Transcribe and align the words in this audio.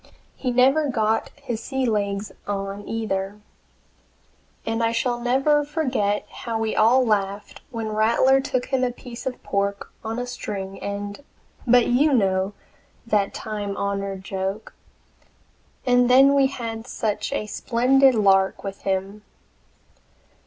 He 0.35 0.49
never 0.49 0.89
got 0.89 1.29
his 1.43 1.61
sea 1.61 1.85
legs 1.85 2.31
on, 2.47 2.87
either. 2.87 3.39
And 4.65 4.81
I 4.81 4.95
never 5.19 5.63
shall 5.63 5.63
forget 5.63 6.27
how 6.27 6.57
we 6.57 6.75
all 6.75 7.05
laughed 7.05 7.61
when 7.69 7.89
Rattler 7.93 8.41
took 8.41 8.65
him 8.73 8.81
the 8.81 8.89
piece 8.91 9.27
of 9.27 9.43
pork 9.43 9.91
on 10.03 10.17
a 10.17 10.25
string, 10.25 10.81
and 10.81 11.23
But 11.67 11.85
you 11.85 12.13
know 12.13 12.53
that 13.05 13.35
time 13.35 13.77
honored 13.77 14.23
joke. 14.23 14.73
And 15.85 16.09
then 16.09 16.33
we 16.33 16.47
had 16.47 16.87
such 16.87 17.31
a 17.31 17.45
splendid 17.45 18.15
lark 18.15 18.63
with 18.63 18.81
him. 18.81 19.21